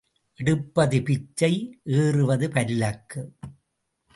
எடுப்பது 0.39 1.01
பிச்சை 1.01 1.51
ஏறுவது 1.97 2.49
பல்லக்கு. 2.49 3.21